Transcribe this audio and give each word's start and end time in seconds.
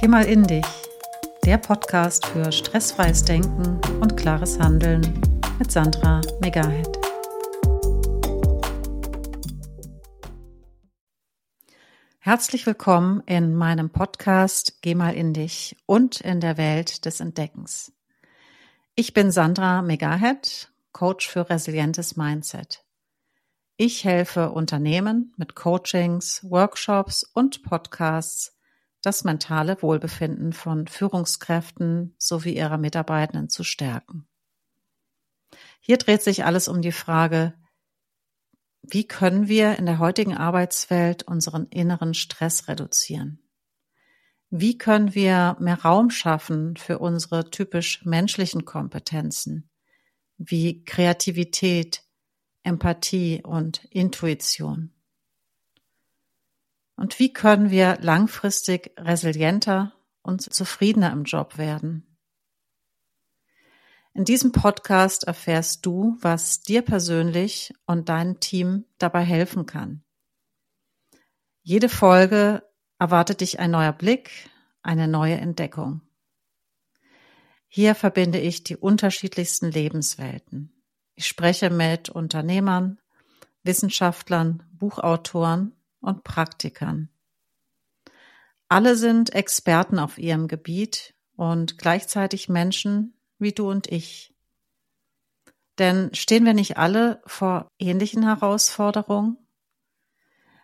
Geh 0.00 0.08
mal 0.08 0.24
in 0.24 0.44
dich. 0.44 0.64
Der 1.44 1.58
Podcast 1.58 2.24
für 2.24 2.50
stressfreies 2.50 3.22
Denken 3.22 3.78
und 4.00 4.16
klares 4.16 4.58
Handeln 4.58 5.02
mit 5.58 5.70
Sandra 5.70 6.22
Megahead. 6.40 6.88
Herzlich 12.18 12.64
willkommen 12.64 13.22
in 13.26 13.54
meinem 13.54 13.90
Podcast 13.90 14.80
Geh 14.80 14.94
mal 14.94 15.14
in 15.14 15.34
dich 15.34 15.76
und 15.84 16.22
in 16.22 16.40
der 16.40 16.56
Welt 16.56 17.04
des 17.04 17.20
Entdeckens. 17.20 17.92
Ich 18.94 19.12
bin 19.12 19.30
Sandra 19.30 19.82
Megahead, 19.82 20.70
Coach 20.92 21.28
für 21.28 21.50
resilientes 21.50 22.16
Mindset. 22.16 22.86
Ich 23.76 24.04
helfe 24.04 24.52
Unternehmen 24.52 25.34
mit 25.36 25.54
Coachings, 25.54 26.40
Workshops 26.48 27.22
und 27.34 27.62
Podcasts, 27.64 28.56
das 29.02 29.24
mentale 29.24 29.80
Wohlbefinden 29.82 30.52
von 30.52 30.86
Führungskräften 30.86 32.14
sowie 32.18 32.56
ihrer 32.56 32.78
Mitarbeitenden 32.78 33.48
zu 33.48 33.64
stärken. 33.64 34.26
Hier 35.80 35.96
dreht 35.96 36.22
sich 36.22 36.44
alles 36.44 36.68
um 36.68 36.82
die 36.82 36.92
Frage, 36.92 37.54
wie 38.82 39.06
können 39.06 39.48
wir 39.48 39.78
in 39.78 39.86
der 39.86 39.98
heutigen 39.98 40.36
Arbeitswelt 40.36 41.22
unseren 41.22 41.66
inneren 41.66 42.14
Stress 42.14 42.68
reduzieren? 42.68 43.42
Wie 44.50 44.78
können 44.78 45.14
wir 45.14 45.56
mehr 45.60 45.80
Raum 45.82 46.10
schaffen 46.10 46.76
für 46.76 46.98
unsere 46.98 47.50
typisch 47.50 48.04
menschlichen 48.04 48.64
Kompetenzen 48.64 49.70
wie 50.38 50.82
Kreativität, 50.84 52.02
Empathie 52.62 53.42
und 53.44 53.84
Intuition? 53.84 54.92
Und 57.00 57.18
wie 57.18 57.32
können 57.32 57.70
wir 57.70 57.96
langfristig 58.02 58.92
resilienter 58.98 59.94
und 60.20 60.42
zufriedener 60.42 61.10
im 61.12 61.24
Job 61.24 61.56
werden? 61.56 62.06
In 64.12 64.26
diesem 64.26 64.52
Podcast 64.52 65.24
erfährst 65.24 65.86
du, 65.86 66.18
was 66.20 66.60
dir 66.60 66.82
persönlich 66.82 67.72
und 67.86 68.10
deinem 68.10 68.38
Team 68.38 68.84
dabei 68.98 69.22
helfen 69.22 69.64
kann. 69.64 70.04
Jede 71.62 71.88
Folge 71.88 72.62
erwartet 72.98 73.40
dich 73.40 73.58
ein 73.60 73.70
neuer 73.70 73.94
Blick, 73.94 74.50
eine 74.82 75.08
neue 75.08 75.38
Entdeckung. 75.38 76.02
Hier 77.66 77.94
verbinde 77.94 78.40
ich 78.40 78.62
die 78.62 78.76
unterschiedlichsten 78.76 79.70
Lebenswelten. 79.70 80.70
Ich 81.14 81.26
spreche 81.26 81.70
mit 81.70 82.10
Unternehmern, 82.10 83.00
Wissenschaftlern, 83.62 84.64
Buchautoren 84.74 85.79
und 86.00 86.24
Praktikern. 86.24 87.08
Alle 88.68 88.96
sind 88.96 89.34
Experten 89.34 89.98
auf 89.98 90.18
ihrem 90.18 90.46
Gebiet 90.46 91.14
und 91.36 91.78
gleichzeitig 91.78 92.48
Menschen 92.48 93.14
wie 93.38 93.52
du 93.52 93.68
und 93.68 93.90
ich. 93.90 94.34
Denn 95.78 96.14
stehen 96.14 96.44
wir 96.44 96.54
nicht 96.54 96.76
alle 96.76 97.20
vor 97.26 97.68
ähnlichen 97.78 98.22
Herausforderungen? 98.22 99.38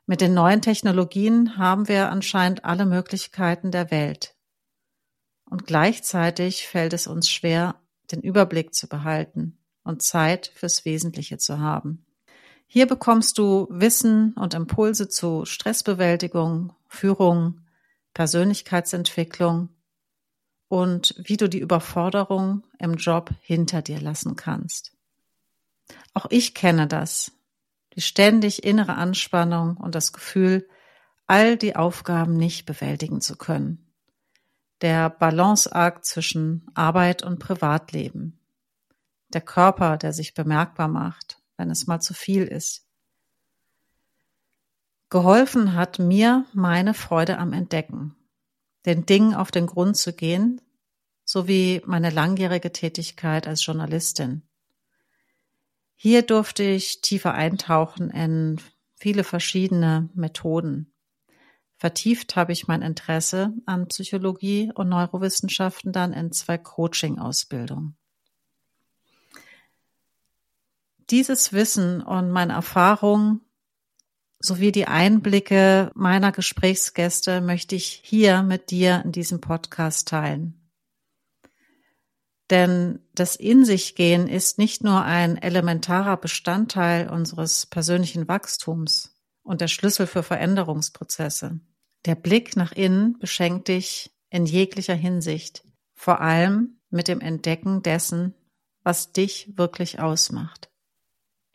Mit 0.06 0.20
den 0.20 0.34
neuen 0.34 0.62
Technologien 0.62 1.56
haben 1.56 1.89
wir 1.89 2.11
anscheinend 2.11 2.65
alle 2.65 2.87
Möglichkeiten 2.87 3.73
der 3.73 3.91
Welt. 3.91 4.37
Und 5.47 5.67
gleichzeitig 5.67 6.69
fällt 6.69 6.93
es 6.93 7.09
uns 7.09 7.28
schwer, 7.28 7.81
den 8.12 8.21
Überblick 8.21 8.73
zu 8.73 8.89
behalten 8.89 9.59
und 9.83 10.03
Zeit 10.03 10.53
fürs 10.55 10.84
Wesentliche 10.84 11.39
zu 11.39 11.59
haben. 11.59 12.06
Hier 12.67 12.86
bekommst 12.86 13.39
du 13.39 13.69
Wissen 13.70 14.33
und 14.34 14.55
Impulse 14.55 15.09
zu 15.09 15.45
Stressbewältigung, 15.45 16.75
Führung, 16.89 17.61
Persönlichkeitsentwicklung 18.12 19.69
und 20.69 21.14
wie 21.19 21.37
du 21.37 21.48
die 21.48 21.61
Überforderung 21.61 22.64
im 22.78 22.94
Job 22.94 23.31
hinter 23.41 23.83
dir 23.83 24.00
lassen 24.00 24.34
kannst. 24.34 24.92
Auch 26.12 26.27
ich 26.31 26.54
kenne 26.54 26.88
das, 26.88 27.32
die 27.94 28.00
ständig 28.00 28.65
innere 28.65 28.94
Anspannung 28.94 29.77
und 29.77 29.94
das 29.94 30.12
Gefühl, 30.12 30.69
all 31.27 31.56
die 31.56 31.77
Aufgaben 31.77 32.37
nicht 32.37 32.66
bewältigen 32.66 33.21
zu 33.21 33.37
können. 33.37 33.93
Der 34.81 35.09
Balanceakt 35.09 36.04
zwischen 36.04 36.66
Arbeit 36.75 37.22
und 37.22 37.38
Privatleben. 37.38 38.38
Der 39.28 39.41
Körper, 39.41 39.97
der 39.97 40.12
sich 40.12 40.34
bemerkbar 40.34 40.88
macht 40.88 41.41
wenn 41.56 41.71
es 41.71 41.87
mal 41.87 42.00
zu 42.00 42.15
viel 42.15 42.44
ist. 42.44 42.87
Geholfen 45.09 45.75
hat 45.75 45.99
mir 45.99 46.47
meine 46.53 46.93
Freude 46.93 47.39
am 47.39 47.53
Entdecken, 47.53 48.17
den 48.87 49.06
Dingen 49.06 49.34
auf 49.34 49.50
den 49.50 49.66
Grund 49.66 49.97
zu 49.97 50.12
gehen, 50.12 50.61
sowie 51.25 51.83
meine 51.87 52.11
langjährige 52.11 52.72
Tätigkeit 52.72 53.47
als 53.47 53.65
Journalistin. 53.65 54.43
Hier 55.95 56.22
durfte 56.22 56.62
ich 56.62 57.00
tiefer 57.00 57.34
eintauchen 57.34 58.11
in 58.11 58.61
viele 58.97 59.25
verschiedene 59.25 60.11
Methoden. 60.15 60.93
Vertieft 61.78 62.37
habe 62.37 62.53
ich 62.53 62.69
mein 62.69 62.83
Interesse 62.83 63.53
an 63.66 63.89
Psychologie 63.89 64.72
und 64.75 64.89
Neurowissenschaften 64.89 65.93
dann 65.93 66.12
in 66.12 66.33
zwei 66.33 66.59
Coaching-Ausbildungen. 66.59 67.97
Dieses 71.11 71.53
Wissen 71.53 72.03
und 72.03 72.31
meine 72.31 72.55
Erfahrung 72.55 73.41
sowie 74.41 74.72
die 74.72 74.87
Einblicke 74.87 75.91
meiner 75.94 76.33
Gesprächsgäste 76.33 77.41
möchte 77.41 77.75
ich 77.77 78.00
hier 78.05 78.43
mit 78.43 78.71
dir 78.71 79.03
in 79.05 79.12
diesem 79.12 79.41
Podcast 79.41 80.09
teilen. 80.09 80.66
Denn 82.50 83.00
das 83.15 83.37
In 83.37 83.65
sich 83.65 83.97
gehen 83.97 84.28
ist 84.28 84.59
nicht 84.59 84.84
nur 84.84 85.03
ein 85.03 85.37
elementarer 85.37 86.16
Bestandteil 86.16 87.09
unseres 87.09 87.66
persönlichen 87.66 88.28
Wachstums 88.28 89.16
und 89.43 89.61
der 89.61 89.69
Schlüssel 89.69 90.06
für 90.06 90.22
Veränderungsprozesse. 90.22 91.61
Der 92.05 92.15
Blick 92.15 92.56
nach 92.56 92.72
innen 92.72 93.19
beschenkt 93.19 93.69
dich 93.69 94.12
in 94.31 94.47
jeglicher 94.47 94.95
Hinsicht, 94.95 95.65
vor 95.95 96.21
allem 96.21 96.81
mit 96.91 97.09
dem 97.09 97.21
Entdecken 97.21 97.83
dessen, 97.83 98.34
was 98.84 99.12
dich 99.12 99.56
wirklich 99.56 99.99
ausmacht. 99.99 100.71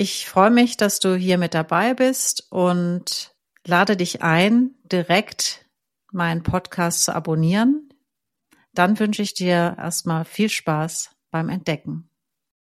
Ich 0.01 0.27
freue 0.27 0.49
mich, 0.49 0.77
dass 0.77 0.97
du 0.97 1.15
hier 1.15 1.37
mit 1.37 1.53
dabei 1.53 1.93
bist 1.93 2.47
und 2.49 3.35
lade 3.67 3.95
dich 3.95 4.23
ein, 4.23 4.71
direkt 4.83 5.69
meinen 6.11 6.41
Podcast 6.41 7.03
zu 7.03 7.13
abonnieren. 7.13 7.87
Dann 8.73 8.97
wünsche 8.97 9.21
ich 9.21 9.35
dir 9.35 9.75
erstmal 9.77 10.25
viel 10.25 10.49
Spaß 10.49 11.11
beim 11.29 11.49
Entdecken. 11.49 12.09